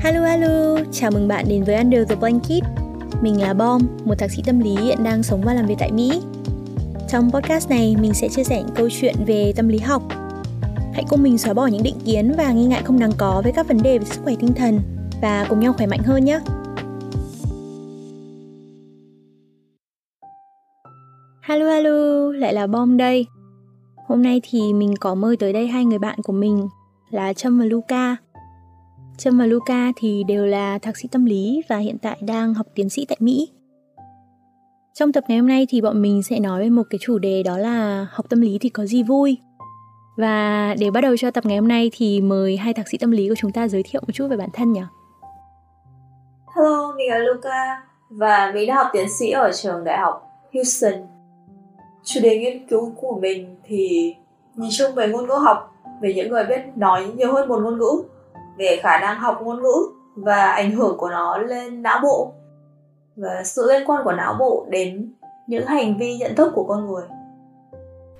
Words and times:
Hello 0.00 0.24
hello, 0.24 0.76
chào 0.92 1.10
mừng 1.10 1.28
bạn 1.28 1.44
đến 1.48 1.64
với 1.64 1.76
Under 1.76 2.08
the 2.08 2.16
Blanket. 2.16 2.62
Mình 3.22 3.40
là 3.40 3.54
Bom, 3.54 3.82
một 4.04 4.14
thạc 4.18 4.30
sĩ 4.30 4.42
tâm 4.46 4.60
lý 4.60 4.76
hiện 4.76 5.04
đang 5.04 5.22
sống 5.22 5.42
và 5.44 5.54
làm 5.54 5.66
việc 5.66 5.74
tại 5.78 5.92
Mỹ. 5.92 6.22
Trong 7.08 7.30
podcast 7.30 7.70
này, 7.70 7.96
mình 8.00 8.14
sẽ 8.14 8.28
chia 8.28 8.44
sẻ 8.44 8.62
những 8.62 8.74
câu 8.74 8.88
chuyện 8.90 9.14
về 9.26 9.52
tâm 9.56 9.68
lý 9.68 9.78
học. 9.78 10.02
Hãy 10.92 11.04
cùng 11.08 11.22
mình 11.22 11.38
xóa 11.38 11.54
bỏ 11.54 11.66
những 11.66 11.82
định 11.82 11.96
kiến 12.04 12.34
và 12.36 12.52
nghi 12.52 12.64
ngại 12.64 12.82
không 12.84 12.98
đáng 12.98 13.12
có 13.18 13.40
với 13.44 13.52
các 13.52 13.68
vấn 13.68 13.82
đề 13.82 13.98
về 13.98 14.04
sức 14.04 14.20
khỏe 14.24 14.34
tinh 14.38 14.52
thần 14.54 14.80
và 15.22 15.46
cùng 15.48 15.60
nhau 15.60 15.72
khỏe 15.72 15.86
mạnh 15.86 16.02
hơn 16.04 16.24
nhé. 16.24 16.40
Hello 21.42 21.66
hello, 21.66 22.32
lại 22.32 22.52
là 22.54 22.66
Bom 22.66 22.96
đây. 22.96 23.26
Hôm 24.06 24.22
nay 24.22 24.40
thì 24.50 24.72
mình 24.72 24.94
có 25.00 25.14
mời 25.14 25.36
tới 25.36 25.52
đây 25.52 25.68
hai 25.68 25.84
người 25.84 25.98
bạn 25.98 26.18
của 26.22 26.32
mình 26.32 26.68
là 27.10 27.32
Trâm 27.32 27.58
và 27.58 27.64
Luca. 27.64 28.16
Trâm 29.18 29.38
và 29.38 29.46
Luca 29.46 29.92
thì 29.96 30.24
đều 30.28 30.46
là 30.46 30.78
thạc 30.78 30.96
sĩ 30.96 31.08
tâm 31.12 31.24
lý 31.24 31.62
và 31.68 31.76
hiện 31.76 31.98
tại 32.02 32.18
đang 32.20 32.54
học 32.54 32.66
tiến 32.74 32.88
sĩ 32.88 33.06
tại 33.08 33.16
Mỹ. 33.20 33.48
Trong 34.94 35.12
tập 35.12 35.24
ngày 35.28 35.38
hôm 35.38 35.48
nay 35.48 35.66
thì 35.70 35.80
bọn 35.80 36.02
mình 36.02 36.22
sẽ 36.22 36.40
nói 36.40 36.60
về 36.60 36.70
một 36.70 36.82
cái 36.90 36.98
chủ 37.02 37.18
đề 37.18 37.42
đó 37.42 37.58
là 37.58 38.06
học 38.10 38.26
tâm 38.28 38.40
lý 38.40 38.58
thì 38.60 38.68
có 38.68 38.86
gì 38.86 39.02
vui. 39.02 39.38
Và 40.16 40.74
để 40.78 40.90
bắt 40.90 41.00
đầu 41.00 41.16
cho 41.16 41.30
tập 41.30 41.46
ngày 41.46 41.58
hôm 41.58 41.68
nay 41.68 41.90
thì 41.94 42.20
mời 42.20 42.56
hai 42.56 42.74
thạc 42.74 42.88
sĩ 42.88 42.98
tâm 42.98 43.10
lý 43.10 43.28
của 43.28 43.34
chúng 43.38 43.52
ta 43.52 43.68
giới 43.68 43.82
thiệu 43.82 44.00
một 44.06 44.12
chút 44.14 44.28
về 44.30 44.36
bản 44.36 44.48
thân 44.52 44.72
nhỉ. 44.72 44.82
Hello, 46.56 46.94
mình 46.96 47.10
là 47.10 47.18
Luca 47.18 47.82
và 48.10 48.52
mình 48.54 48.68
đã 48.68 48.74
học 48.74 48.86
tiến 48.92 49.06
sĩ 49.18 49.30
ở 49.30 49.50
trường 49.54 49.84
đại 49.84 49.98
học 49.98 50.22
Houston. 50.54 51.06
Chủ 52.04 52.20
đề 52.22 52.38
nghiên 52.38 52.66
cứu 52.66 52.92
của 52.96 53.18
mình 53.22 53.56
thì 53.64 54.14
nhìn 54.56 54.70
chung 54.72 54.94
về 54.94 55.08
ngôn 55.08 55.26
ngữ 55.26 55.34
học, 55.34 55.74
về 56.02 56.14
những 56.14 56.30
người 56.30 56.44
biết 56.44 56.60
nói 56.76 57.06
nhiều 57.16 57.32
hơn 57.32 57.48
một 57.48 57.60
ngôn 57.62 57.78
ngữ 57.78 58.02
về 58.58 58.80
khả 58.82 59.00
năng 59.00 59.18
học 59.18 59.40
ngôn 59.42 59.62
ngữ 59.62 59.88
và 60.14 60.50
ảnh 60.50 60.70
hưởng 60.70 60.98
của 60.98 61.08
nó 61.08 61.38
lên 61.38 61.82
não 61.82 62.00
bộ 62.02 62.34
và 63.16 63.42
sự 63.44 63.66
liên 63.68 63.82
quan 63.86 64.04
của 64.04 64.12
não 64.12 64.36
bộ 64.38 64.66
đến 64.70 65.12
những 65.46 65.66
hành 65.66 65.98
vi 65.98 66.16
nhận 66.16 66.34
thức 66.34 66.52
của 66.54 66.64
con 66.64 66.86
người. 66.86 67.04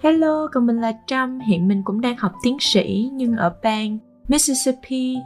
Hello, 0.02 0.48
còn 0.52 0.66
mình 0.66 0.80
là 0.80 0.92
Trâm, 1.06 1.40
hiện 1.40 1.68
mình 1.68 1.82
cũng 1.84 2.00
đang 2.00 2.16
học 2.16 2.32
tiến 2.42 2.56
sĩ 2.60 3.10
nhưng 3.12 3.36
ở 3.36 3.54
bang 3.62 3.98
Mississippi 4.28 5.16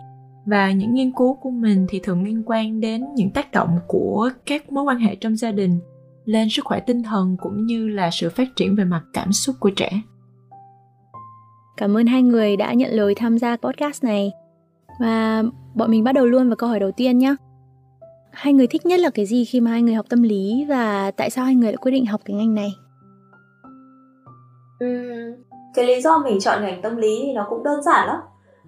và 0.47 0.71
những 0.71 0.95
nghiên 0.95 1.13
cứu 1.13 1.35
của 1.35 1.51
mình 1.51 1.87
thì 1.89 2.01
thường 2.03 2.25
liên 2.25 2.43
quan 2.47 2.81
đến 2.81 3.05
những 3.15 3.31
tác 3.31 3.53
động 3.53 3.79
của 3.87 4.31
các 4.47 4.73
mối 4.73 4.85
quan 4.85 4.99
hệ 4.99 5.15
trong 5.15 5.37
gia 5.37 5.53
đình 5.53 5.81
lên 6.25 6.49
sức 6.51 6.65
khỏe 6.65 6.81
tinh 6.81 7.03
thần 7.03 7.37
cũng 7.41 7.67
như 7.67 7.89
là 7.89 8.11
sự 8.13 8.31
phát 8.31 8.49
triển 8.57 8.77
về 8.77 8.85
mặt 8.85 9.03
cảm 9.13 9.33
xúc 9.33 9.57
của 9.61 9.71
trẻ. 9.71 9.91
Cảm 11.77 11.97
ơn 11.97 12.07
hai 12.07 12.23
người 12.23 12.57
đã 12.57 12.73
nhận 12.73 12.91
lời 12.91 13.15
tham 13.15 13.39
gia 13.39 13.57
podcast 13.57 14.05
này. 14.05 14.33
Và 14.99 15.43
bọn 15.75 15.91
mình 15.91 16.05
bắt 16.05 16.13
đầu 16.13 16.27
luôn 16.27 16.49
vào 16.49 16.57
câu 16.57 16.69
hỏi 16.69 16.81
đầu 16.81 16.91
tiên 16.91 17.19
nhé. 17.19 17.35
Hai 18.31 18.53
người 18.53 18.67
thích 18.67 18.87
nhất 18.87 19.01
là 19.01 19.11
cái 19.11 19.27
gì 19.27 19.45
khi 19.45 19.61
mà 19.61 19.71
hai 19.71 19.83
người 19.83 19.95
học 19.95 20.07
tâm 20.09 20.23
lý 20.23 20.67
và 20.69 21.11
tại 21.11 21.31
sao 21.31 21.45
hai 21.45 21.55
người 21.55 21.73
lại 21.73 21.77
quyết 21.77 21.93
định 21.93 22.07
học 22.07 22.21
cái 22.25 22.37
ngành 22.37 22.55
này? 22.55 22.71
Uhm, 24.85 25.43
cái 25.75 25.87
lý 25.87 26.01
do 26.01 26.19
mình 26.19 26.41
chọn 26.41 26.63
ngành 26.63 26.83
tâm 26.83 26.97
lý 26.97 27.23
thì 27.27 27.33
nó 27.33 27.47
cũng 27.51 27.63
đơn 27.63 27.83
giản 27.83 28.07
lắm. 28.07 28.21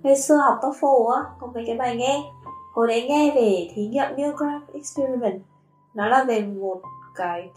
Ngày 0.02 0.18
xưa 0.18 0.36
học 0.36 0.58
TOEFL 0.62 1.08
á, 1.08 1.22
có 1.40 1.46
mấy 1.54 1.64
cái 1.66 1.76
bài 1.76 1.96
nghe. 1.96 2.22
Hồi 2.74 2.88
đấy 2.88 3.08
nghe 3.08 3.32
về 3.36 3.70
thí 3.74 3.86
nghiệm 3.86 4.16
Milgram 4.16 4.64
Experiment. 4.72 5.42
Nó 5.94 6.06
là 6.06 6.24
về 6.24 6.40
một 6.40 6.80
cái 7.16 7.48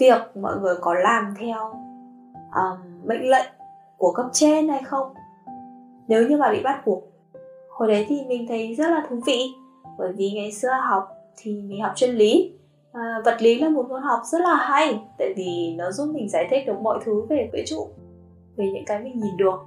việc 0.00 0.36
mọi 0.40 0.56
người 0.60 0.74
có 0.80 0.94
làm 0.94 1.34
theo 1.38 1.72
um, 2.54 3.08
mệnh 3.08 3.30
lệnh 3.30 3.48
của 3.98 4.12
cấp 4.12 4.26
trên 4.32 4.68
hay 4.68 4.82
không. 4.82 5.14
Nếu 6.08 6.28
như 6.28 6.36
mà 6.36 6.50
bị 6.52 6.62
bắt 6.62 6.86
buộc 6.86 7.09
hồi 7.80 7.88
đấy 7.88 8.06
thì 8.08 8.16
mình 8.28 8.46
thấy 8.48 8.74
rất 8.74 8.90
là 8.90 9.02
thú 9.08 9.16
vị 9.26 9.54
bởi 9.98 10.12
vì 10.12 10.30
ngày 10.34 10.52
xưa 10.52 10.68
học 10.88 11.08
thì 11.36 11.62
mình 11.62 11.82
học 11.82 11.92
chân 11.96 12.16
lý. 12.16 12.52
À, 12.92 13.22
vật 13.24 13.36
lý 13.42 13.60
là 13.60 13.68
một 13.68 13.88
môn 13.88 14.02
học 14.02 14.20
rất 14.24 14.40
là 14.40 14.54
hay 14.54 15.00
tại 15.18 15.34
vì 15.36 15.74
nó 15.78 15.90
giúp 15.90 16.10
mình 16.14 16.28
giải 16.28 16.46
thích 16.50 16.66
được 16.66 16.80
mọi 16.80 16.98
thứ 17.04 17.26
về 17.28 17.50
vũ 17.52 17.58
trụ 17.66 17.88
về 18.56 18.70
những 18.74 18.84
cái 18.86 18.98
mình 18.98 19.20
nhìn 19.20 19.36
được 19.36 19.60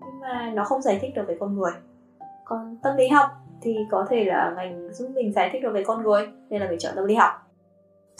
nhưng 0.00 0.20
mà 0.20 0.52
nó 0.54 0.64
không 0.64 0.82
giải 0.82 0.98
thích 1.02 1.10
được 1.14 1.22
về 1.28 1.36
con 1.40 1.58
người. 1.58 1.72
Còn 2.44 2.76
tâm 2.82 2.96
lý 2.96 3.08
học 3.08 3.30
thì 3.62 3.76
có 3.90 4.06
thể 4.10 4.24
là 4.24 4.52
ngành 4.56 4.92
giúp 4.92 5.10
mình 5.14 5.32
giải 5.32 5.50
thích 5.52 5.62
được 5.62 5.70
về 5.74 5.84
con 5.86 6.02
người 6.02 6.28
nên 6.50 6.60
là 6.60 6.68
mình 6.68 6.78
chọn 6.78 6.92
tâm 6.96 7.04
lý 7.04 7.14
học. 7.14 7.30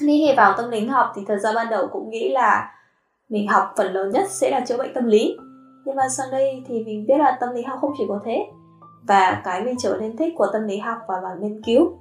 Khi 0.00 0.34
vào 0.36 0.54
tâm 0.56 0.70
lý 0.70 0.86
học 0.86 1.12
thì 1.16 1.22
thật 1.28 1.36
ra 1.36 1.52
ban 1.54 1.70
đầu 1.70 1.88
cũng 1.92 2.10
nghĩ 2.10 2.30
là 2.32 2.74
mình 3.28 3.48
học 3.48 3.72
phần 3.76 3.92
lớn 3.92 4.10
nhất 4.10 4.30
sẽ 4.30 4.50
là 4.50 4.60
chữa 4.60 4.76
bệnh 4.76 4.94
tâm 4.94 5.06
lý. 5.06 5.36
Nhưng 5.84 5.96
mà 5.96 6.08
sang 6.08 6.30
đây 6.30 6.62
thì 6.68 6.84
mình 6.84 7.06
biết 7.06 7.18
là 7.18 7.36
tâm 7.40 7.54
lý 7.54 7.62
học 7.62 7.78
không 7.80 7.92
chỉ 7.98 8.04
có 8.08 8.20
thế 8.24 8.46
và 9.08 9.42
cái 9.44 9.64
mình 9.64 9.76
trở 9.78 9.96
nên 10.00 10.16
thích 10.16 10.34
của 10.36 10.46
tâm 10.52 10.62
lý 10.62 10.78
học 10.78 10.98
và 11.08 11.20
là 11.20 11.36
nghiên 11.40 11.62
cứu. 11.62 11.92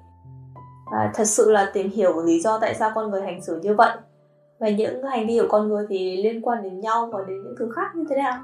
Và 0.91 1.11
thật 1.13 1.25
sự 1.25 1.51
là 1.51 1.71
tìm 1.73 1.89
hiểu 1.89 2.21
lý 2.25 2.39
do 2.39 2.59
tại 2.59 2.75
sao 2.75 2.91
con 2.95 3.11
người 3.11 3.21
hành 3.21 3.41
xử 3.41 3.59
như 3.63 3.75
vậy. 3.75 3.97
Và 4.59 4.69
những 4.69 5.03
hành 5.03 5.27
vi 5.27 5.39
của 5.39 5.47
con 5.49 5.67
người 5.67 5.85
thì 5.89 6.23
liên 6.23 6.41
quan 6.41 6.63
đến 6.63 6.79
nhau 6.79 7.09
và 7.13 7.19
đến 7.27 7.43
những 7.43 7.55
thứ 7.59 7.69
khác 7.75 7.95
như 7.95 8.03
thế 8.09 8.15
nào? 8.15 8.39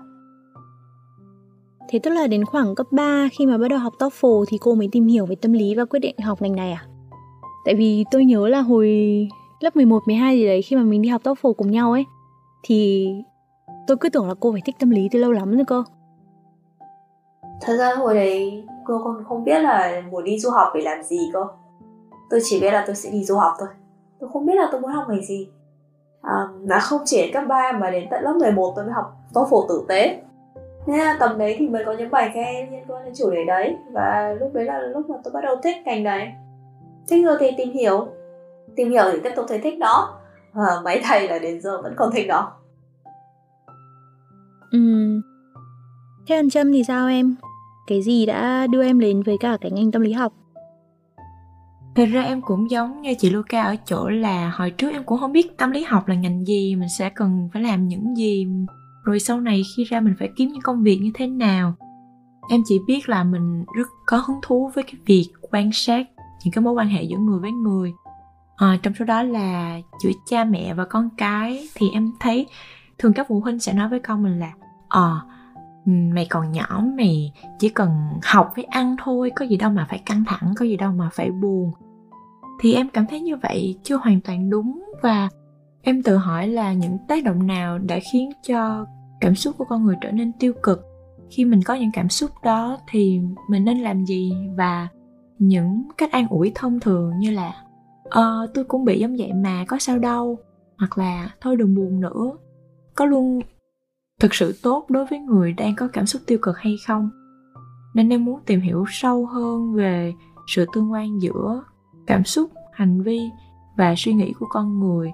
Thế 1.90 2.00
tức 2.00 2.12
là 2.12 2.28
đến 2.28 2.46
khoảng 2.46 2.76
cấp 2.76 2.88
3 2.92 3.28
khi 3.32 3.46
mà 3.46 3.58
bắt 3.58 3.68
đầu 3.68 3.80
học 3.80 3.94
TOEFL 4.00 4.46
thì 4.50 4.58
cô 4.62 4.76
mới 4.76 4.90
tìm 4.92 5.08
hiểu 5.08 5.26
về 5.26 5.36
tâm 5.36 5.54
lý 5.54 5.76
và 5.76 5.86
quyết 5.86 6.00
định 6.00 6.16
học 6.20 6.42
ngành 6.42 6.56
này 6.56 6.72
à? 6.72 6.86
Tại 7.66 7.76
vì 7.76 8.04
tôi 8.12 8.26
nhớ 8.26 8.48
là 8.48 8.62
hồi 8.62 8.88
lớp 9.60 9.76
11, 9.76 10.00
12 10.06 10.38
gì 10.38 10.46
đấy 10.46 10.62
khi 10.62 10.76
mà 10.76 10.82
mình 10.82 11.02
đi 11.02 11.10
học 11.10 11.22
TOEFL 11.24 11.54
cùng 11.54 11.72
nhau 11.72 11.92
ấy 11.92 12.06
thì 12.64 13.10
tôi 13.88 13.98
cứ 13.98 14.10
tưởng 14.10 14.28
là 14.28 14.34
cô 14.40 14.52
phải 14.52 14.62
thích 14.66 14.76
tâm 14.80 14.90
lý 14.90 15.10
từ 15.12 15.20
lâu 15.20 15.32
lắm 15.32 15.56
rồi 15.56 15.66
cơ 15.68 15.84
thật 17.62 17.76
ra 17.78 17.94
hồi 17.96 18.16
đấy 18.16 18.64
cô 18.86 19.02
còn 19.04 19.24
không 19.24 19.44
biết 19.44 19.60
là 19.60 20.04
muốn 20.12 20.24
đi 20.24 20.40
du 20.40 20.50
học 20.50 20.68
để 20.76 20.82
làm 20.82 21.04
gì 21.04 21.30
cơ. 21.34 21.46
Tôi 22.30 22.40
chỉ 22.44 22.62
biết 22.62 22.72
là 22.72 22.84
tôi 22.88 22.96
sẽ 22.96 23.10
đi 23.12 23.24
du 23.24 23.36
học 23.36 23.54
thôi. 23.60 23.70
Tôi 24.20 24.30
không 24.34 24.46
biết 24.46 24.56
là 24.56 24.68
tôi 24.72 24.82
muốn 24.82 24.92
học 24.92 25.06
ngành 25.10 25.26
gì. 25.26 25.50
À, 26.22 26.48
là 26.64 26.80
không 26.80 27.02
chỉ 27.06 27.22
đến 27.22 27.34
cấp 27.34 27.44
3 27.48 27.72
mà 27.72 27.92
đến 27.92 28.08
tận 28.12 28.24
lớp 28.24 28.34
11 28.40 28.74
tôi 28.76 28.86
mới 28.86 28.94
học 28.94 29.14
TOEFL 29.34 29.68
tử 29.70 29.86
tế. 29.88 30.22
Thế 30.86 30.98
là 30.98 31.18
tầm 31.20 31.38
đấy 31.38 31.56
thì 31.60 31.68
mới 31.68 31.86
có 31.86 31.94
những 31.94 32.12
bài 32.12 32.32
khen 32.34 32.72
liên 32.72 32.84
quan 32.88 33.06
đến 33.06 33.14
chủ 33.18 33.32
đề 33.32 33.46
đấy. 33.46 33.76
Và 33.94 34.36
lúc 34.40 34.54
đấy 34.54 34.66
là 34.66 34.80
lúc 34.80 35.10
mà 35.10 35.16
tôi 35.24 35.34
bắt 35.34 35.42
đầu 35.44 35.56
thích 35.64 35.76
ngành 35.86 36.04
này 36.04 36.34
Thích 37.10 37.26
rồi 37.26 37.38
thì 37.40 37.52
tìm 37.58 37.72
hiểu. 37.72 38.08
Tìm 38.76 38.90
hiểu 38.90 39.04
thì 39.12 39.20
tiếp 39.24 39.32
tục 39.36 39.46
thấy 39.50 39.60
thích 39.60 39.80
đó. 39.80 40.20
Và 40.54 40.82
mấy 40.84 41.02
thầy 41.04 41.28
là 41.28 41.40
đến 41.40 41.62
giờ 41.62 41.82
vẫn 41.82 41.94
còn 41.98 42.12
thích 42.12 42.28
đó. 42.28 42.52
Ừ 44.72 44.80
Thế 46.28 46.38
còn 46.38 46.50
Trâm 46.50 46.72
thì 46.74 46.84
sao 46.84 47.08
em? 47.08 47.36
Cái 47.92 48.02
gì 48.02 48.26
đã 48.26 48.68
đưa 48.68 48.84
em 48.84 49.00
đến 49.00 49.24
với 49.24 49.38
cả 49.40 49.58
cái 49.62 49.72
ngành 49.72 49.92
tâm 49.92 50.02
lý 50.02 50.12
học 50.12 50.34
Thật 51.96 52.06
ra 52.06 52.22
em 52.24 52.42
cũng 52.42 52.72
giống 52.72 53.02
như 53.02 53.14
chị 53.20 53.30
Luca 53.30 53.64
ở 53.64 53.76
chỗ 53.86 54.10
là 54.10 54.52
hồi 54.56 54.72
trước 54.72 54.92
em 54.92 55.04
cũng 55.04 55.20
không 55.20 55.32
biết 55.32 55.58
tâm 55.58 55.72
lý 55.72 55.84
học 55.84 56.08
là 56.08 56.16
ngành 56.16 56.46
gì, 56.46 56.76
mình 56.76 56.90
sẽ 56.90 57.10
cần 57.10 57.50
phải 57.54 57.62
làm 57.62 57.88
những 57.88 58.16
gì, 58.16 58.48
rồi 59.04 59.20
sau 59.20 59.42
này 59.42 59.64
khi 59.76 59.84
ra 59.84 60.00
mình 60.00 60.14
phải 60.20 60.30
kiếm 60.38 60.50
những 60.50 60.62
công 60.62 60.84
việc 60.84 61.00
như 61.02 61.12
thế 61.14 61.28
nào. 61.28 61.74
Em 62.50 62.62
chỉ 62.66 62.80
biết 62.88 63.10
là 63.10 63.24
mình 63.24 63.66
rất 63.78 63.88
có 64.06 64.18
hứng 64.18 64.40
thú 64.42 64.72
với 64.76 64.84
cái 64.84 64.96
việc 65.06 65.28
quan 65.42 65.72
sát 65.74 66.08
những 66.44 66.54
cái 66.54 66.62
mối 66.62 66.74
quan 66.74 66.88
hệ 66.88 67.04
giữa 67.04 67.18
người 67.18 67.40
với 67.40 67.52
người. 67.52 67.94
À, 68.56 68.80
trong 68.84 68.94
số 69.00 69.06
đó 69.06 69.24
là 69.24 69.80
giữa 70.04 70.12
cha 70.30 70.44
mẹ 70.44 70.74
và 70.74 70.86
con 70.86 71.10
cái 71.18 71.68
thì 71.76 71.90
em 71.94 72.12
thấy 72.20 72.48
thường 72.98 73.14
các 73.14 73.26
phụ 73.30 73.40
huynh 73.40 73.60
sẽ 73.60 73.74
nói 73.74 73.90
với 73.90 74.00
con 74.00 74.24
mình 74.24 74.40
là 74.40 74.52
ờ 74.88 75.22
à, 75.28 75.41
mày 75.86 76.28
còn 76.30 76.52
nhỏ, 76.52 76.84
mày 76.98 77.34
chỉ 77.60 77.70
cần 77.70 77.90
học 78.24 78.52
với 78.56 78.66
ăn 78.66 78.96
thôi, 79.04 79.32
có 79.36 79.46
gì 79.46 79.58
đâu 79.58 79.72
mà 79.72 79.86
phải 79.90 80.02
căng 80.06 80.24
thẳng, 80.28 80.54
có 80.58 80.66
gì 80.66 80.78
đâu 80.78 80.92
mà 80.92 81.10
phải 81.14 81.32
buồn. 81.32 81.72
Thì 82.60 82.74
em 82.74 82.90
cảm 82.90 83.06
thấy 83.10 83.22
như 83.22 83.36
vậy 83.36 83.80
chưa 83.84 83.96
hoàn 83.96 84.22
toàn 84.22 84.50
đúng 84.50 84.84
và 85.02 85.30
em 85.82 86.04
tự 86.04 86.18
hỏi 86.18 86.48
là 86.48 86.74
những 86.74 86.98
tác 87.08 87.24
động 87.24 87.48
nào 87.48 87.78
đã 87.78 88.00
khiến 88.12 88.30
cho 88.48 88.86
cảm 89.22 89.36
xúc 89.36 89.56
của 89.58 89.66
con 89.66 89.86
người 89.86 89.96
trở 90.02 90.12
nên 90.12 90.32
tiêu 90.40 90.54
cực. 90.64 90.82
Khi 91.30 91.46
mình 91.46 91.62
có 91.66 91.74
những 91.74 91.92
cảm 91.94 92.10
xúc 92.10 92.32
đó 92.44 92.78
thì 92.90 93.22
mình 93.50 93.66
nên 93.66 93.80
làm 93.80 94.06
gì 94.06 94.34
và 94.58 94.88
những 95.40 95.88
cách 95.98 96.12
an 96.12 96.28
ủi 96.28 96.52
thông 96.56 96.80
thường 96.80 97.20
như 97.20 97.32
là 97.32 97.54
ờ 98.10 98.48
tôi 98.54 98.64
cũng 98.64 98.86
bị 98.86 99.00
giống 99.00 99.16
vậy 99.18 99.34
mà, 99.34 99.66
có 99.68 99.78
sao 99.80 100.00
đâu. 100.00 100.38
Hoặc 100.78 100.98
là, 100.98 101.32
thôi 101.42 101.56
đừng 101.56 101.76
buồn 101.76 102.00
nữa. 102.02 102.32
Có 102.96 103.06
luôn 103.06 103.42
thực 104.22 104.34
sự 104.34 104.56
tốt 104.64 104.86
đối 104.90 105.06
với 105.06 105.20
người 105.20 105.54
đang 105.54 105.76
có 105.76 105.88
cảm 105.88 106.06
xúc 106.06 106.22
tiêu 106.28 106.38
cực 106.42 106.58
hay 106.58 106.76
không? 106.88 107.10
Nên 107.94 108.10
em 108.10 108.26
muốn 108.26 108.40
tìm 108.46 108.62
hiểu 108.62 108.86
sâu 108.90 109.26
hơn 109.26 109.74
về 109.74 110.14
sự 110.48 110.66
tương 110.74 110.92
quan 110.92 111.22
giữa 111.22 111.64
cảm 112.08 112.24
xúc 112.24 112.52
hành 112.74 113.02
vi 113.02 113.20
và 113.78 113.94
suy 113.98 114.14
nghĩ 114.14 114.34
của 114.40 114.46
con 114.50 114.80
người. 114.80 115.12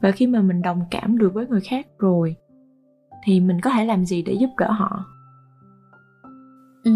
Và 0.00 0.10
khi 0.10 0.26
mà 0.26 0.40
mình 0.40 0.62
đồng 0.62 0.80
cảm 0.90 1.18
được 1.18 1.34
với 1.34 1.46
người 1.46 1.60
khác 1.60 1.86
rồi 1.98 2.36
thì 3.24 3.40
mình 3.40 3.60
có 3.60 3.70
thể 3.70 3.84
làm 3.84 4.04
gì 4.04 4.22
để 4.22 4.32
giúp 4.32 4.50
đỡ 4.58 4.70
họ? 4.70 5.04
Ừ 6.84 6.92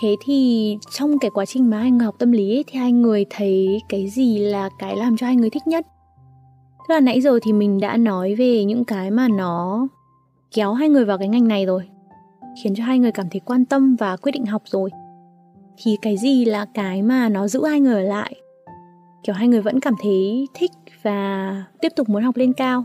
thế 0.00 0.16
thì 0.24 0.78
trong 0.90 1.18
cái 1.18 1.30
quá 1.30 1.46
trình 1.46 1.70
mà 1.70 1.78
hai 1.78 1.90
học 1.90 2.14
tâm 2.18 2.32
lý 2.32 2.56
ấy, 2.56 2.64
thì 2.66 2.78
hai 2.78 2.92
người 2.92 3.24
thấy 3.30 3.82
cái 3.88 4.08
gì 4.08 4.38
là 4.38 4.68
cái 4.78 4.96
làm 4.96 5.16
cho 5.16 5.26
hai 5.26 5.36
người 5.36 5.50
thích 5.50 5.66
nhất? 5.66 5.86
Tức 6.88 6.94
là 6.94 7.00
nãy 7.00 7.20
giờ 7.20 7.38
thì 7.42 7.52
mình 7.52 7.80
đã 7.80 7.96
nói 7.96 8.34
về 8.34 8.64
những 8.64 8.84
cái 8.84 9.10
mà 9.10 9.28
nó 9.28 9.88
kéo 10.54 10.72
hai 10.72 10.88
người 10.88 11.04
vào 11.04 11.18
cái 11.18 11.28
ngành 11.28 11.48
này 11.48 11.66
rồi, 11.66 11.88
Khiến 12.62 12.74
cho 12.76 12.84
hai 12.84 12.98
người 12.98 13.12
cảm 13.12 13.26
thấy 13.30 13.40
quan 13.40 13.64
tâm 13.64 13.96
và 13.96 14.16
quyết 14.16 14.32
định 14.32 14.46
học 14.46 14.62
rồi. 14.64 14.90
Thì 15.76 15.98
cái 16.02 16.16
gì 16.16 16.44
là 16.44 16.66
cái 16.74 17.02
mà 17.02 17.28
nó 17.28 17.48
giữ 17.48 17.64
hai 17.64 17.80
người 17.80 17.94
ở 17.94 18.00
lại? 18.00 18.34
Kiểu 19.22 19.34
hai 19.34 19.48
người 19.48 19.62
vẫn 19.62 19.80
cảm 19.80 19.94
thấy 20.02 20.48
thích 20.54 20.70
và 21.02 21.64
tiếp 21.80 21.88
tục 21.96 22.08
muốn 22.08 22.22
học 22.22 22.36
lên 22.36 22.52
cao. 22.52 22.84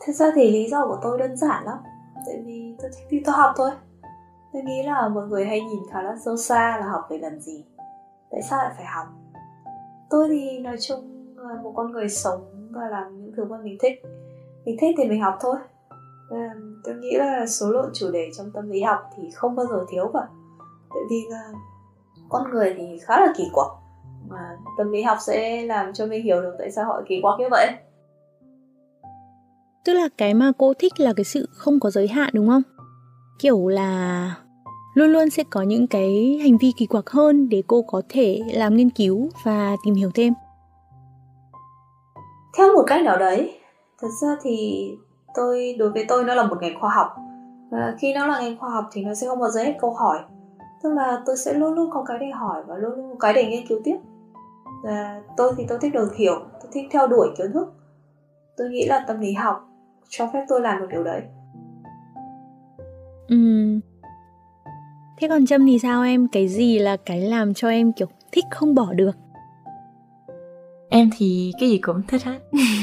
Thật 0.00 0.12
ra 0.12 0.30
thì 0.34 0.50
lý 0.50 0.70
do 0.70 0.86
của 0.86 0.98
tôi 1.02 1.18
đơn 1.18 1.36
giản 1.36 1.64
lắm. 1.64 1.78
Tại 2.26 2.42
vì 2.46 2.74
tôi 2.82 2.90
thích 2.96 3.06
đi 3.10 3.22
tôi 3.24 3.34
học 3.34 3.54
thôi. 3.56 3.70
Tôi 4.52 4.62
nghĩ 4.62 4.82
là 4.82 5.08
mọi 5.08 5.26
người 5.26 5.46
hay 5.46 5.60
nhìn 5.60 5.80
khá 5.92 6.02
là 6.02 6.16
sâu 6.24 6.36
xa 6.36 6.78
là 6.80 6.86
học 6.86 7.02
để 7.10 7.18
làm 7.18 7.40
gì, 7.40 7.64
tại 8.30 8.42
sao 8.42 8.58
lại 8.58 8.72
phải 8.76 8.86
học. 8.86 9.06
Tôi 10.10 10.28
thì 10.28 10.58
nói 10.58 10.76
chung 10.80 11.13
một 11.62 11.72
con 11.76 11.92
người 11.92 12.08
sống 12.08 12.70
và 12.70 12.88
làm 12.90 13.20
những 13.20 13.32
thứ 13.36 13.44
mà 13.44 13.56
mình 13.64 13.76
thích. 13.80 14.02
Mình 14.64 14.76
thích 14.80 14.94
thì 14.98 15.04
mình 15.08 15.20
học 15.22 15.34
thôi. 15.40 15.56
À, 16.30 16.54
tôi 16.84 16.94
nghĩ 16.94 17.16
là 17.16 17.46
số 17.46 17.70
lượng 17.70 17.90
chủ 17.94 18.10
đề 18.10 18.30
trong 18.36 18.50
tâm 18.54 18.70
lý 18.70 18.82
học 18.82 18.98
thì 19.16 19.22
không 19.34 19.56
bao 19.56 19.66
giờ 19.66 19.84
thiếu 19.88 20.10
cả. 20.14 20.26
Tại 20.90 21.02
vì 21.10 21.22
là 21.30 21.52
con 22.28 22.50
người 22.50 22.74
thì 22.78 22.98
khá 23.02 23.20
là 23.20 23.32
kỳ 23.36 23.44
quặc 23.52 23.68
mà 24.28 24.56
tâm 24.78 24.92
lý 24.92 25.02
học 25.02 25.18
sẽ 25.20 25.62
làm 25.62 25.92
cho 25.92 26.06
mình 26.06 26.24
hiểu 26.24 26.42
được 26.42 26.54
tại 26.58 26.70
sao 26.70 26.84
họ 26.84 27.02
kỳ 27.08 27.20
quặc 27.22 27.40
như 27.40 27.46
vậy. 27.50 27.72
Tức 29.84 29.92
là 29.92 30.08
cái 30.18 30.34
mà 30.34 30.52
cô 30.58 30.74
thích 30.74 31.00
là 31.00 31.12
cái 31.16 31.24
sự 31.24 31.48
không 31.52 31.80
có 31.80 31.90
giới 31.90 32.08
hạn 32.08 32.30
đúng 32.32 32.48
không? 32.48 32.62
Kiểu 33.38 33.68
là 33.68 34.34
luôn 34.94 35.08
luôn 35.08 35.30
sẽ 35.30 35.44
có 35.50 35.62
những 35.62 35.86
cái 35.86 36.38
hành 36.42 36.58
vi 36.58 36.72
kỳ 36.76 36.86
quặc 36.86 37.10
hơn 37.10 37.48
để 37.48 37.62
cô 37.66 37.82
có 37.82 38.02
thể 38.08 38.40
làm 38.52 38.76
nghiên 38.76 38.90
cứu 38.90 39.28
và 39.44 39.76
tìm 39.84 39.94
hiểu 39.94 40.10
thêm 40.14 40.32
theo 42.64 42.74
một 42.74 42.84
cách 42.86 43.02
nào 43.02 43.18
đấy. 43.18 43.60
Thật 44.00 44.08
ra 44.22 44.36
thì 44.42 44.88
tôi, 45.34 45.76
đối 45.78 45.90
với 45.90 46.04
tôi 46.08 46.24
nó 46.24 46.34
là 46.34 46.42
một 46.42 46.56
ngành 46.60 46.80
khoa 46.80 46.90
học. 46.90 47.08
Và 47.70 47.94
khi 47.98 48.14
nó 48.14 48.26
là 48.26 48.40
ngành 48.40 48.58
khoa 48.58 48.70
học 48.70 48.84
thì 48.92 49.04
nó 49.04 49.14
sẽ 49.14 49.26
không 49.26 49.40
bao 49.40 49.50
giờ 49.50 49.62
hết 49.62 49.74
câu 49.80 49.94
hỏi. 49.94 50.18
Tức 50.82 50.92
là 50.92 51.22
tôi 51.26 51.36
sẽ 51.36 51.52
luôn 51.52 51.74
luôn 51.74 51.90
có 51.92 52.04
cái 52.06 52.18
để 52.20 52.26
hỏi 52.30 52.62
và 52.66 52.76
luôn 52.76 52.92
luôn 52.96 53.10
có 53.10 53.16
cái 53.18 53.34
để 53.34 53.46
nghiên 53.46 53.66
cứu 53.66 53.78
tiếp. 53.84 53.96
Và 54.84 55.22
tôi 55.36 55.52
thì 55.56 55.64
tôi 55.68 55.78
thích 55.78 55.92
được 55.92 56.16
hiểu, 56.16 56.34
tôi 56.62 56.70
thích 56.72 56.84
theo 56.90 57.06
đuổi 57.06 57.28
kiến 57.38 57.52
thức. 57.52 57.72
Tôi 58.56 58.68
nghĩ 58.70 58.86
là 58.86 59.04
tâm 59.08 59.20
lý 59.20 59.32
học 59.32 59.68
cho 60.08 60.26
phép 60.32 60.44
tôi 60.48 60.60
làm 60.60 60.80
được 60.80 60.86
điều 60.90 61.04
đấy. 61.04 61.22
Ừ. 63.28 63.36
Thế 65.18 65.28
còn 65.28 65.46
trâm 65.46 65.66
thì 65.66 65.78
sao 65.78 66.02
em? 66.02 66.28
Cái 66.28 66.48
gì 66.48 66.78
là 66.78 66.96
cái 66.96 67.20
làm 67.20 67.54
cho 67.54 67.68
em, 67.68 67.92
kiểu, 67.92 68.08
thích 68.32 68.44
không 68.50 68.74
bỏ 68.74 68.92
được? 68.92 69.16
Em 70.94 71.10
thì 71.16 71.52
cái 71.60 71.68
gì 71.68 71.78
cũng 71.78 72.02
thích 72.08 72.24
hết. 72.24 72.40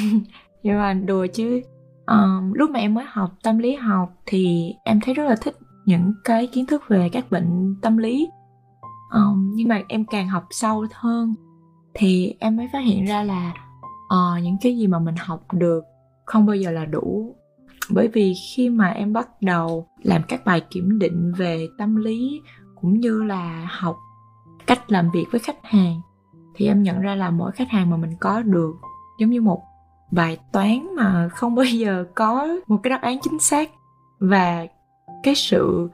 Nhưng 0.64 0.78
mà 0.78 0.94
đùa 0.94 1.28
chứ. 1.34 1.62
Um, 2.06 2.54
lúc 2.54 2.70
mà 2.70 2.80
em 2.80 2.94
mới 2.94 3.06
học 3.08 3.32
tâm 3.44 3.58
lý 3.58 3.76
học 3.76 4.10
thì 4.26 4.74
em 4.84 5.00
thấy 5.04 5.14
rất 5.14 5.24
là 5.24 5.36
thích 5.42 5.56
những 5.86 6.14
cái 6.24 6.48
kiến 6.48 6.66
thức 6.66 6.84
về 6.88 7.10
các 7.10 7.32
bệnh 7.32 7.76
tâm 7.82 7.98
lý. 7.98 8.30
Um, 9.14 9.52
nhưng 9.56 9.68
mà 9.68 9.82
em 9.88 10.06
càng 10.06 10.28
học 10.28 10.48
sâu 10.50 10.86
hơn 10.94 11.36
thì 11.94 12.36
em 12.40 12.58
mới 12.58 12.70
phát 12.74 12.80
hiện 12.80 13.06
ra 13.06 13.24
là 13.24 13.54
uh, 14.06 14.44
những 14.44 14.58
cái 14.62 14.78
gì 14.78 14.88
mà 14.88 15.00
mình 15.00 15.16
học 15.18 15.54
được 15.54 15.84
không 16.26 16.46
bao 16.46 16.56
giờ 16.56 16.72
là 16.72 16.86
đủ. 16.86 17.36
Bởi 17.90 18.08
vì 18.08 18.34
khi 18.34 18.70
mà 18.70 18.90
em 18.90 19.14
bắt 19.14 19.42
đầu 19.42 19.88
làm 20.04 20.22
các 20.28 20.46
bài 20.46 20.62
kiểm 20.70 21.00
định 21.00 21.34
về 21.38 21.68
tâm 21.78 21.96
lý 21.96 22.42
cũng 22.82 23.00
như 23.00 23.24
là 23.24 23.68
học 23.72 23.98
cách 24.68 24.92
làm 24.92 25.12
việc 25.14 25.26
với 25.32 25.40
khách 25.40 25.64
hàng 25.64 26.02
thì 26.56 26.68
em 26.68 26.84
nhận 26.84 27.02
ra 27.02 27.16
là 27.16 27.30
mỗi 27.30 27.52
khách 27.52 27.70
hàng 27.70 27.90
mà 27.90 27.98
mình 27.98 28.12
có 28.20 28.42
được 28.42 28.74
giống 29.20 29.30
như 29.30 29.42
một 29.42 29.62
bài 30.12 30.38
toán 30.52 30.96
mà 30.96 31.30
không 31.30 31.56
bao 31.56 31.66
giờ 31.66 32.06
có 32.16 32.48
một 32.68 32.78
cái 32.84 32.90
đáp 32.90 33.02
án 33.02 33.20
chính 33.22 33.40
xác. 33.40 33.70
Và 34.20 34.68
cái 35.24 35.36
sự 35.36 35.90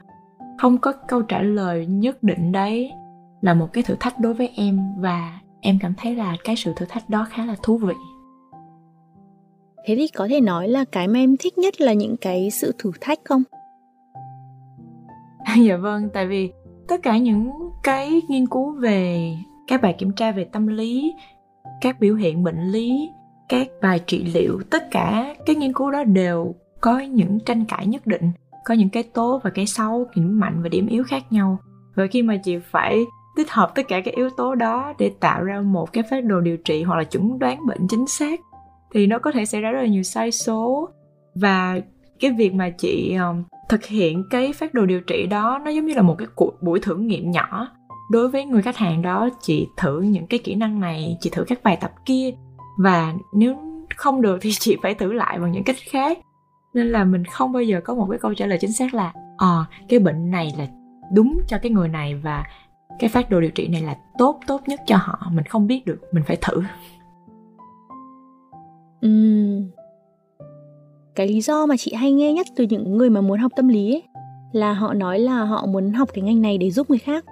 không 0.58 0.78
có 0.78 0.92
câu 1.08 1.22
trả 1.22 1.42
lời 1.42 1.86
nhất 1.86 2.22
định 2.22 2.52
đấy 2.52 2.92
là 3.40 3.54
một 3.54 3.72
cái 3.72 3.84
thử 3.84 3.96
thách 4.00 4.18
đối 4.18 4.34
với 4.34 4.50
em 4.56 4.80
và 4.98 5.38
em 5.60 5.78
cảm 5.80 5.94
thấy 5.96 6.14
là 6.14 6.36
cái 6.44 6.56
sự 6.56 6.72
thử 6.76 6.86
thách 6.88 7.10
đó 7.10 7.26
khá 7.30 7.44
là 7.44 7.56
thú 7.62 7.78
vị. 7.78 7.94
Thế 9.86 9.96
thì 9.96 10.08
có 10.08 10.28
thể 10.30 10.40
nói 10.40 10.68
là 10.68 10.84
cái 10.92 11.08
mà 11.08 11.18
em 11.18 11.36
thích 11.36 11.58
nhất 11.58 11.80
là 11.80 11.92
những 11.92 12.16
cái 12.16 12.50
sự 12.50 12.74
thử 12.78 12.90
thách 13.00 13.18
không? 13.24 13.42
Dạ 15.62 15.76
vâng 15.76 16.08
tại 16.14 16.26
vì 16.26 16.52
tất 16.88 17.02
cả 17.02 17.18
những 17.18 17.50
cái 17.82 18.22
nghiên 18.28 18.46
cứu 18.46 18.72
về 18.72 19.34
các 19.68 19.82
bài 19.82 19.94
kiểm 19.98 20.12
tra 20.12 20.32
về 20.32 20.44
tâm 20.44 20.66
lý 20.66 21.14
các 21.80 22.00
biểu 22.00 22.14
hiện 22.14 22.44
bệnh 22.44 22.60
lý 22.60 23.10
các 23.48 23.68
bài 23.82 24.00
trị 24.06 24.24
liệu 24.24 24.60
tất 24.70 24.90
cả 24.90 25.34
cái 25.46 25.56
nghiên 25.56 25.72
cứu 25.72 25.90
đó 25.90 26.04
đều 26.04 26.54
có 26.80 26.98
những 26.98 27.38
tranh 27.46 27.64
cãi 27.64 27.86
nhất 27.86 28.06
định 28.06 28.30
có 28.68 28.74
những 28.74 28.88
cái 28.88 29.02
tốt 29.02 29.40
và 29.44 29.50
cái 29.50 29.66
xấu 29.66 30.06
điểm 30.14 30.40
mạnh 30.40 30.62
và 30.62 30.68
điểm 30.68 30.86
yếu 30.86 31.04
khác 31.04 31.22
nhau. 31.30 31.58
Và 31.94 32.06
khi 32.06 32.22
mà 32.22 32.36
chị 32.36 32.58
phải 32.58 33.04
tích 33.36 33.50
hợp 33.50 33.72
tất 33.74 33.82
cả 33.88 34.00
các 34.00 34.14
yếu 34.14 34.30
tố 34.30 34.54
đó 34.54 34.92
để 34.98 35.12
tạo 35.20 35.44
ra 35.44 35.60
một 35.60 35.92
cái 35.92 36.04
phác 36.10 36.24
đồ 36.24 36.40
điều 36.40 36.56
trị 36.56 36.82
hoặc 36.82 36.96
là 36.96 37.04
chuẩn 37.04 37.38
đoán 37.38 37.66
bệnh 37.66 37.88
chính 37.88 38.06
xác 38.06 38.40
thì 38.92 39.06
nó 39.06 39.18
có 39.18 39.32
thể 39.32 39.44
xảy 39.44 39.60
ra 39.60 39.70
rất 39.70 39.80
là 39.80 39.86
nhiều 39.86 40.02
sai 40.02 40.32
số. 40.32 40.88
Và 41.34 41.80
cái 42.20 42.30
việc 42.30 42.54
mà 42.54 42.70
chị 42.70 43.14
um, 43.14 43.42
thực 43.68 43.84
hiện 43.84 44.24
cái 44.30 44.52
phác 44.52 44.74
đồ 44.74 44.86
điều 44.86 45.00
trị 45.00 45.26
đó 45.26 45.60
nó 45.64 45.70
giống 45.70 45.86
như 45.86 45.94
là 45.94 46.02
một 46.02 46.14
cái 46.18 46.28
cuộc 46.34 46.62
buổi 46.62 46.80
thử 46.80 46.96
nghiệm 46.96 47.30
nhỏ 47.30 47.68
đối 48.08 48.28
với 48.28 48.44
người 48.44 48.62
khách 48.62 48.76
hàng 48.76 49.02
đó 49.02 49.28
chị 49.40 49.68
thử 49.76 50.00
những 50.00 50.26
cái 50.26 50.40
kỹ 50.44 50.54
năng 50.54 50.80
này 50.80 51.16
chị 51.20 51.30
thử 51.30 51.44
các 51.44 51.62
bài 51.62 51.78
tập 51.80 51.92
kia. 52.04 52.30
Và 52.78 53.14
nếu 53.34 53.56
không 53.96 54.22
được 54.22 54.38
thì 54.40 54.50
chị 54.52 54.76
phải 54.82 54.94
thử 54.94 55.12
lại 55.12 55.38
bằng 55.38 55.52
những 55.52 55.64
cách 55.64 55.76
khác. 55.90 56.18
Nên 56.74 56.86
là 56.86 57.04
mình 57.04 57.24
không 57.24 57.52
bao 57.52 57.62
giờ 57.62 57.80
có 57.84 57.94
một 57.94 58.06
cái 58.10 58.18
câu 58.18 58.34
trả 58.34 58.46
lời 58.46 58.58
chính 58.60 58.72
xác 58.72 58.94
là 58.94 59.12
ờ 59.36 59.64
à, 59.70 59.86
cái 59.88 59.98
bệnh 60.00 60.30
này 60.30 60.54
là 60.58 60.66
đúng 61.12 61.40
cho 61.48 61.58
cái 61.62 61.72
người 61.72 61.88
này 61.88 62.14
và 62.14 62.44
cái 62.98 63.10
phát 63.10 63.30
đồ 63.30 63.40
điều 63.40 63.50
trị 63.50 63.68
này 63.68 63.82
là 63.82 63.96
tốt 64.18 64.40
tốt 64.46 64.62
nhất 64.66 64.80
cho 64.86 64.96
họ. 64.96 65.18
Mình 65.32 65.44
không 65.44 65.66
biết 65.66 65.86
được 65.86 66.00
mình 66.12 66.24
phải 66.26 66.36
thử. 66.40 66.62
Uhm. 69.06 69.70
cái 71.14 71.28
lý 71.28 71.40
do 71.40 71.66
mà 71.66 71.76
chị 71.76 71.94
hay 71.94 72.12
nghe 72.12 72.32
nhất 72.32 72.46
từ 72.56 72.64
những 72.64 72.96
người 72.96 73.10
mà 73.10 73.20
muốn 73.20 73.38
học 73.38 73.52
tâm 73.56 73.68
lý 73.68 73.92
ấy 73.94 74.02
là 74.52 74.72
họ 74.72 74.94
nói 74.94 75.18
là 75.18 75.44
họ 75.44 75.66
muốn 75.66 75.92
học 75.92 76.08
cái 76.14 76.22
ngành 76.22 76.42
này 76.42 76.58
để 76.58 76.70
giúp 76.70 76.90
người 76.90 76.98
khác 76.98 77.24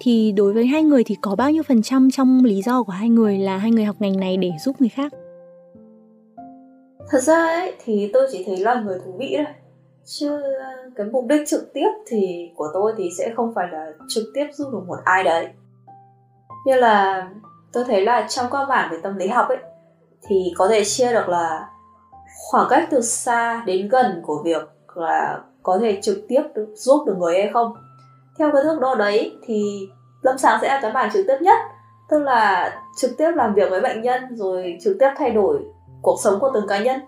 thì 0.00 0.32
đối 0.32 0.52
với 0.52 0.66
hai 0.66 0.82
người 0.82 1.04
thì 1.04 1.16
có 1.20 1.34
bao 1.34 1.50
nhiêu 1.50 1.62
phần 1.62 1.82
trăm 1.82 2.10
trong 2.10 2.44
lý 2.44 2.62
do 2.62 2.82
của 2.82 2.92
hai 2.92 3.08
người 3.08 3.38
là 3.38 3.56
hai 3.56 3.70
người 3.70 3.84
học 3.84 3.96
ngành 3.98 4.20
này 4.20 4.36
để 4.36 4.50
giúp 4.64 4.76
người 4.78 4.88
khác? 4.88 5.12
Thật 7.10 7.18
ra 7.22 7.46
ấy, 7.46 7.74
thì 7.84 8.10
tôi 8.12 8.28
chỉ 8.32 8.44
thấy 8.46 8.56
loài 8.56 8.76
người 8.84 8.98
thú 9.04 9.12
vị 9.18 9.34
thôi. 9.36 9.46
Chứ 10.04 10.28
ờ, 10.42 10.90
cái 10.96 11.06
mục 11.06 11.26
đích 11.26 11.48
trực 11.48 11.72
tiếp 11.74 11.88
thì 12.06 12.50
của 12.56 12.68
tôi 12.74 12.94
thì 12.98 13.08
sẽ 13.18 13.32
không 13.36 13.52
phải 13.54 13.66
là 13.72 13.92
trực 14.08 14.24
tiếp 14.34 14.46
giúp 14.52 14.68
được 14.72 14.82
một 14.86 14.96
ai 15.04 15.24
đấy. 15.24 15.48
Như 16.66 16.74
là 16.74 17.28
tôi 17.72 17.84
thấy 17.84 18.00
là 18.00 18.26
trong 18.28 18.46
các 18.50 18.66
bản 18.68 18.88
về 18.92 18.98
tâm 19.02 19.16
lý 19.16 19.28
học 19.28 19.48
ấy, 19.48 19.58
thì 20.22 20.52
có 20.56 20.68
thể 20.68 20.84
chia 20.84 21.12
được 21.12 21.28
là 21.28 21.68
khoảng 22.50 22.66
cách 22.70 22.88
từ 22.90 23.00
xa 23.00 23.62
đến 23.66 23.88
gần 23.88 24.22
của 24.26 24.42
việc 24.44 24.68
là 24.94 25.40
có 25.62 25.78
thể 25.78 25.98
trực 26.02 26.18
tiếp 26.28 26.42
được 26.54 26.68
giúp 26.74 27.04
được 27.06 27.16
người 27.18 27.34
hay 27.34 27.50
không? 27.52 27.72
Theo 28.38 28.50
cái 28.52 28.62
thước 28.62 28.80
đo 28.80 28.94
đấy 28.94 29.32
thì 29.46 29.88
lâm 30.22 30.38
sàng 30.38 30.58
sẽ 30.62 30.68
là 30.68 30.80
cái 30.82 30.92
mảng 30.92 31.10
trực 31.12 31.26
tiếp 31.26 31.36
nhất 31.40 31.58
tức 32.08 32.18
là 32.18 32.72
trực 32.96 33.10
tiếp 33.18 33.30
làm 33.36 33.54
việc 33.54 33.70
với 33.70 33.80
bệnh 33.80 34.02
nhân 34.02 34.22
rồi 34.36 34.78
trực 34.80 34.96
tiếp 35.00 35.10
thay 35.16 35.30
đổi 35.30 35.58
cuộc 36.02 36.18
sống 36.24 36.40
của 36.40 36.50
từng 36.54 36.66
cá 36.68 36.78
nhân. 36.78 37.00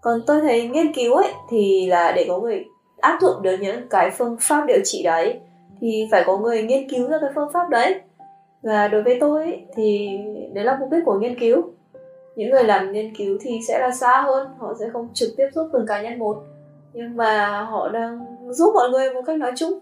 Còn 0.00 0.20
tôi 0.26 0.40
thấy 0.40 0.68
nghiên 0.68 0.92
cứu 0.94 1.14
ấy 1.14 1.32
thì 1.50 1.86
là 1.86 2.12
để 2.12 2.24
có 2.28 2.38
người 2.38 2.64
áp 3.00 3.18
dụng 3.20 3.42
được 3.42 3.56
những 3.60 3.88
cái 3.88 4.10
phương 4.10 4.36
pháp 4.40 4.64
điều 4.66 4.80
trị 4.84 5.02
đấy 5.02 5.40
thì 5.80 6.08
phải 6.10 6.22
có 6.26 6.38
người 6.38 6.62
nghiên 6.62 6.90
cứu 6.90 7.08
ra 7.08 7.18
cái 7.20 7.30
phương 7.34 7.52
pháp 7.52 7.68
đấy. 7.70 8.00
Và 8.62 8.88
đối 8.88 9.02
với 9.02 9.18
tôi 9.20 9.44
ấy, 9.44 9.66
thì 9.76 10.18
đấy 10.52 10.64
là 10.64 10.76
mục 10.80 10.88
đích 10.90 11.04
của 11.04 11.18
nghiên 11.18 11.40
cứu. 11.40 11.62
Những 12.36 12.50
người 12.50 12.64
làm 12.64 12.92
nghiên 12.92 13.16
cứu 13.16 13.38
thì 13.40 13.60
sẽ 13.68 13.78
là 13.78 13.90
xa 13.90 14.20
hơn 14.20 14.48
họ 14.58 14.74
sẽ 14.80 14.86
không 14.92 15.08
trực 15.14 15.28
tiếp 15.36 15.48
giúp 15.54 15.68
từng 15.72 15.86
cá 15.86 16.02
nhân 16.02 16.18
một 16.18 16.36
nhưng 16.92 17.16
mà 17.16 17.62
họ 17.62 17.88
đang 17.88 18.36
giúp 18.50 18.72
mọi 18.74 18.90
người 18.90 19.14
một 19.14 19.22
cách 19.26 19.38
nói 19.38 19.52
chung 19.56 19.78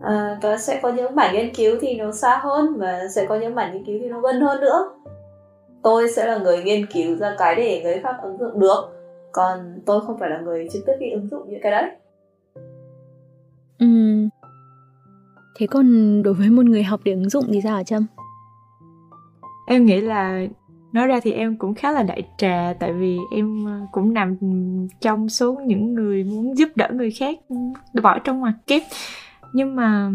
à, 0.00 0.38
và 0.42 0.56
sẽ 0.56 0.80
có 0.82 0.92
những 0.92 1.14
mảng 1.14 1.34
nghiên 1.34 1.54
cứu 1.54 1.76
thì 1.80 1.96
nó 1.96 2.12
xa 2.12 2.40
hơn 2.42 2.74
và 2.76 3.00
sẽ 3.14 3.26
có 3.26 3.36
những 3.38 3.54
mảng 3.54 3.72
nghiên 3.72 3.84
cứu 3.84 3.98
thì 4.00 4.08
nó 4.08 4.20
gần 4.20 4.40
hơn 4.40 4.60
nữa. 4.60 4.90
Tôi 5.82 6.10
sẽ 6.10 6.26
là 6.26 6.38
người 6.38 6.62
nghiên 6.62 6.86
cứu 6.86 7.16
ra 7.16 7.34
cái 7.38 7.54
để 7.54 7.80
người 7.82 8.00
khác 8.02 8.16
ứng 8.22 8.38
dụng 8.38 8.60
được 8.60 8.96
còn 9.32 9.80
tôi 9.86 10.00
không 10.00 10.18
phải 10.18 10.30
là 10.30 10.40
người 10.40 10.68
trực 10.72 10.82
tiếp 10.86 10.92
đi 11.00 11.10
ứng 11.10 11.28
dụng 11.30 11.48
những 11.48 11.60
cái 11.62 11.72
đấy. 11.72 11.90
Ừ. 13.78 13.86
Thế 15.58 15.66
còn 15.66 16.22
đối 16.22 16.34
với 16.34 16.50
một 16.50 16.64
người 16.64 16.82
học 16.82 17.00
để 17.04 17.12
ứng 17.12 17.28
dụng 17.28 17.44
thì 17.52 17.60
sao 17.60 17.76
hả 17.76 17.82
trâm? 17.82 18.06
Em 19.66 19.86
nghĩ 19.86 20.00
là 20.00 20.46
nói 20.92 21.06
ra 21.06 21.20
thì 21.22 21.32
em 21.32 21.56
cũng 21.56 21.74
khá 21.74 21.92
là 21.92 22.02
đại 22.02 22.22
trà 22.38 22.74
tại 22.80 22.92
vì 22.92 23.18
em 23.30 23.66
ờ, 23.66 23.86
cũng 23.92 24.14
nằm 24.14 24.36
trong 25.00 25.28
số 25.28 25.52
những 25.66 25.94
người 25.94 26.24
muốn 26.24 26.58
giúp 26.58 26.68
đỡ 26.74 26.88
người 26.92 27.10
khác 27.10 27.38
bỏ 28.02 28.18
trong 28.18 28.40
ngoặc 28.40 28.54
kép 28.66 28.82
nhưng 29.56 29.76
mà 29.76 30.10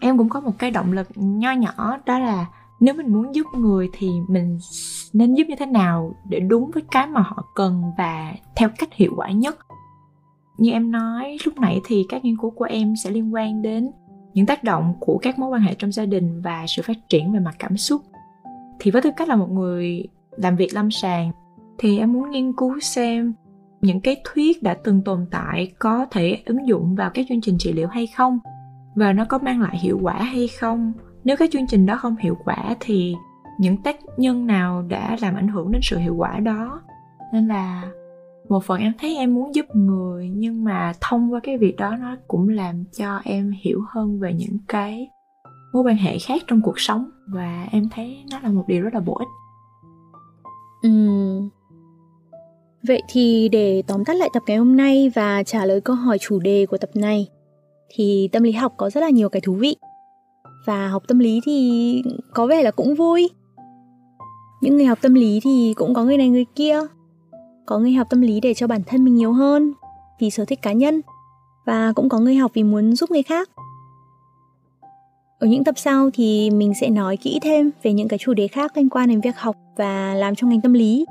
em 0.00 0.18
cũng 0.18 0.28
có 0.28 0.40
một 0.40 0.58
cái 0.58 0.70
động 0.70 0.92
lực 0.92 1.08
nho 1.14 1.52
nhỏ, 1.52 1.98
đó 2.06 2.18
là 2.18 2.46
nếu 2.80 2.94
mình 2.94 3.12
muốn 3.12 3.34
giúp 3.34 3.46
người 3.56 3.88
thì 3.92 4.10
mình 4.28 4.58
nên 5.12 5.34
giúp 5.34 5.44
như 5.48 5.54
thế 5.58 5.66
nào 5.66 6.14
để 6.28 6.40
đúng 6.40 6.70
với 6.74 6.82
cái 6.90 7.06
mà 7.06 7.20
họ 7.20 7.44
cần 7.54 7.82
và 7.98 8.34
theo 8.56 8.68
cách 8.78 8.92
hiệu 8.92 9.12
quả 9.16 9.30
nhất. 9.30 9.58
Như 10.58 10.70
em 10.70 10.90
nói, 10.90 11.36
lúc 11.44 11.58
nãy 11.58 11.80
thì 11.84 12.06
các 12.08 12.24
nghiên 12.24 12.36
cứu 12.36 12.50
của 12.50 12.64
em 12.64 12.94
sẽ 13.04 13.10
liên 13.10 13.34
quan 13.34 13.62
đến 13.62 13.90
những 14.34 14.46
tác 14.46 14.64
động 14.64 14.94
của 15.00 15.18
các 15.22 15.38
mối 15.38 15.50
quan 15.50 15.60
hệ 15.60 15.74
trong 15.74 15.92
gia 15.92 16.06
đình 16.06 16.42
và 16.42 16.64
sự 16.68 16.82
phát 16.82 17.08
triển 17.08 17.32
về 17.32 17.40
mặt 17.40 17.54
cảm 17.58 17.76
xúc. 17.76 18.02
Thì 18.80 18.90
với 18.90 19.02
tư 19.02 19.10
cách 19.16 19.28
là 19.28 19.36
một 19.36 19.50
người 19.50 20.08
làm 20.30 20.56
việc 20.56 20.74
lâm 20.74 20.90
sàng, 20.90 21.30
thì 21.78 21.98
em 21.98 22.12
muốn 22.12 22.30
nghiên 22.30 22.52
cứu 22.52 22.80
xem 22.80 23.34
những 23.80 24.00
cái 24.00 24.22
thuyết 24.24 24.62
đã 24.62 24.76
từng 24.84 25.02
tồn 25.02 25.26
tại 25.30 25.72
có 25.78 26.06
thể 26.10 26.42
ứng 26.46 26.68
dụng 26.68 26.94
vào 26.94 27.10
các 27.14 27.26
chương 27.28 27.40
trình 27.40 27.56
trị 27.58 27.72
liệu 27.72 27.88
hay 27.88 28.06
không? 28.06 28.38
Và 28.94 29.12
nó 29.12 29.24
có 29.24 29.38
mang 29.38 29.60
lại 29.60 29.78
hiệu 29.78 29.98
quả 30.02 30.14
hay 30.22 30.48
không? 30.48 30.92
Nếu 31.24 31.36
các 31.36 31.50
chương 31.52 31.66
trình 31.66 31.86
đó 31.86 31.96
không 31.96 32.16
hiệu 32.16 32.36
quả 32.44 32.76
thì 32.80 33.14
những 33.60 33.82
tác 33.82 33.96
nhân 34.16 34.46
nào 34.46 34.82
đã 34.82 35.16
làm 35.20 35.34
ảnh 35.34 35.48
hưởng 35.48 35.72
đến 35.72 35.80
sự 35.84 35.98
hiệu 35.98 36.14
quả 36.16 36.38
đó? 36.38 36.82
Nên 37.32 37.48
là 37.48 37.90
một 38.48 38.64
phần 38.64 38.80
em 38.80 38.92
thấy 38.98 39.16
em 39.16 39.34
muốn 39.34 39.54
giúp 39.54 39.66
người, 39.74 40.28
nhưng 40.28 40.64
mà 40.64 40.92
thông 41.00 41.32
qua 41.32 41.40
cái 41.42 41.58
việc 41.58 41.76
đó 41.76 41.96
nó 41.96 42.16
cũng 42.28 42.48
làm 42.48 42.84
cho 42.98 43.20
em 43.24 43.52
hiểu 43.64 43.80
hơn 43.88 44.20
về 44.20 44.32
những 44.32 44.58
cái 44.68 45.08
mối 45.72 45.82
quan 45.82 45.96
hệ 45.96 46.18
khác 46.18 46.42
trong 46.46 46.60
cuộc 46.62 46.80
sống. 46.80 47.10
Và 47.28 47.66
em 47.70 47.88
thấy 47.90 48.24
nó 48.30 48.40
là 48.40 48.48
một 48.48 48.64
điều 48.68 48.82
rất 48.82 48.94
là 48.94 49.00
bổ 49.00 49.14
ích. 49.14 49.28
Ừ. 50.82 50.90
Vậy 52.82 53.02
thì 53.08 53.48
để 53.52 53.82
tóm 53.86 54.04
tắt 54.04 54.14
lại 54.14 54.28
tập 54.32 54.42
ngày 54.46 54.56
hôm 54.56 54.76
nay 54.76 55.10
và 55.14 55.42
trả 55.42 55.64
lời 55.64 55.80
câu 55.80 55.96
hỏi 55.96 56.18
chủ 56.18 56.38
đề 56.38 56.66
của 56.66 56.78
tập 56.78 56.90
này, 56.94 57.28
thì 57.88 58.28
tâm 58.32 58.42
lý 58.42 58.52
học 58.52 58.74
có 58.76 58.90
rất 58.90 59.00
là 59.00 59.10
nhiều 59.10 59.28
cái 59.28 59.40
thú 59.40 59.52
vị. 59.52 59.76
Và 60.66 60.88
học 60.88 61.02
tâm 61.08 61.18
lý 61.18 61.40
thì 61.44 62.02
có 62.34 62.46
vẻ 62.46 62.62
là 62.62 62.70
cũng 62.70 62.94
vui. 62.94 63.30
Những 64.60 64.76
người 64.76 64.86
học 64.86 64.98
tâm 65.02 65.14
lý 65.14 65.40
thì 65.40 65.74
cũng 65.76 65.94
có 65.94 66.04
người 66.04 66.16
này 66.16 66.28
người 66.28 66.44
kia. 66.54 66.80
Có 67.66 67.78
người 67.78 67.92
học 67.92 68.06
tâm 68.10 68.20
lý 68.20 68.40
để 68.40 68.54
cho 68.54 68.66
bản 68.66 68.80
thân 68.86 69.04
mình 69.04 69.14
nhiều 69.14 69.32
hơn 69.32 69.72
vì 70.20 70.30
sở 70.30 70.44
thích 70.44 70.62
cá 70.62 70.72
nhân 70.72 71.00
và 71.66 71.92
cũng 71.92 72.08
có 72.08 72.18
người 72.18 72.34
học 72.34 72.50
vì 72.54 72.62
muốn 72.62 72.96
giúp 72.96 73.10
người 73.10 73.22
khác. 73.22 73.50
Ở 75.38 75.46
những 75.46 75.64
tập 75.64 75.74
sau 75.78 76.10
thì 76.14 76.50
mình 76.50 76.72
sẽ 76.80 76.90
nói 76.90 77.16
kỹ 77.16 77.38
thêm 77.42 77.70
về 77.82 77.92
những 77.92 78.08
cái 78.08 78.18
chủ 78.18 78.34
đề 78.34 78.48
khác 78.48 78.76
liên 78.76 78.88
quan 78.88 79.08
đến 79.08 79.20
việc 79.20 79.36
học 79.36 79.56
và 79.76 80.14
làm 80.14 80.34
trong 80.34 80.50
ngành 80.50 80.60
tâm 80.60 80.72
lý. 80.72 81.06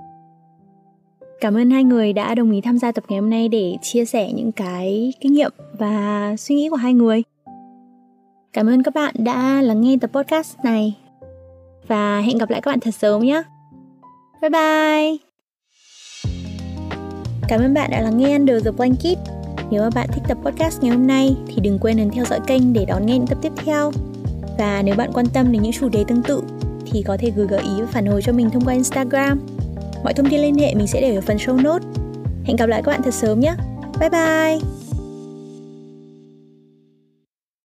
Cảm 1.42 1.58
ơn 1.58 1.70
hai 1.70 1.84
người 1.84 2.14
đã 2.14 2.36
đồng 2.36 2.52
ý 2.52 2.62
tham 2.62 2.78
gia 2.78 2.92
tập 2.92 3.04
ngày 3.08 3.20
hôm 3.20 3.30
nay 3.30 3.48
để 3.48 3.78
chia 3.82 4.06
sẻ 4.06 4.32
những 4.32 4.52
cái 4.52 5.14
kinh 5.22 5.34
nghiệm 5.34 5.52
và 5.80 6.36
suy 6.38 6.56
nghĩ 6.56 6.70
của 6.70 6.76
hai 6.76 6.94
người. 6.94 7.24
Cảm 8.54 8.70
ơn 8.70 8.84
các 8.84 8.94
bạn 8.94 9.16
đã 9.18 9.62
lắng 9.62 9.82
nghe 9.82 9.98
tập 10.02 10.10
podcast 10.14 10.58
này. 10.64 10.98
Và 11.88 12.22
hẹn 12.22 12.38
gặp 12.38 12.50
lại 12.50 12.62
các 12.62 12.72
bạn 12.72 12.80
thật 12.80 12.96
sớm 12.96 13.22
nhé. 13.22 13.44
Bye 14.42 14.50
bye. 14.50 15.18
Cảm 17.48 17.62
ơn 17.62 17.74
bạn 17.74 17.92
đã 17.92 18.02
lắng 18.02 18.18
nghe 18.18 18.38
Under 18.38 18.66
the 18.66 18.72
Blanket. 18.72 19.18
Nếu 19.72 19.82
mà 19.82 19.90
bạn 19.96 20.10
thích 20.14 20.24
tập 20.28 20.38
podcast 20.44 20.84
ngày 20.84 20.92
hôm 20.92 21.08
nay 21.08 21.36
thì 21.48 21.62
đừng 21.62 21.80
quên 21.80 21.98
ấn 21.98 22.10
theo 22.10 22.26
dõi 22.26 22.40
kênh 22.48 22.74
để 22.74 22.86
đón 22.86 23.06
nghe 23.06 23.14
những 23.14 23.28
tập 23.28 23.38
tiếp 23.42 23.52
theo. 23.56 23.92
Và 24.58 24.82
nếu 24.86 24.96
bạn 24.96 25.12
quan 25.14 25.26
tâm 25.34 25.52
đến 25.52 25.62
những 25.62 25.72
chủ 25.72 25.90
đề 25.90 26.04
tương 26.08 26.24
tự 26.24 26.42
thì 26.86 27.04
có 27.04 27.18
thể 27.20 27.32
gửi 27.36 27.48
gợi 27.48 27.62
ý 27.62 27.82
và 27.82 27.88
phản 27.92 28.06
hồi 28.06 28.22
cho 28.22 28.34
mình 28.34 28.50
thông 28.50 28.66
qua 28.66 28.74
Instagram. 28.74 29.40
Mọi 30.08 30.14
thông 30.14 30.30
tin 30.30 30.42
liên 30.42 30.58
hệ 30.58 30.74
mình 30.76 30.88
sẽ 30.88 31.02
để 31.02 31.16
ở 31.16 31.22
phần 31.22 31.38
show 31.38 31.62
notes. 31.62 31.88
Hẹn 32.46 32.56
gặp 32.56 32.70
lại 32.70 32.82
các 32.86 32.92
bạn 32.92 33.02
thật 33.04 33.14
sớm 33.14 33.40
nhé. 33.40 33.56
Bye 34.00 34.10
bye! 34.10 34.77